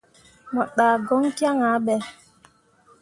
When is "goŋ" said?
1.07-1.23